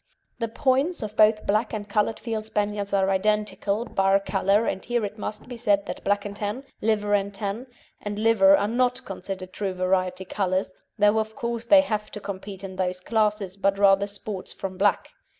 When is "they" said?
11.67-11.81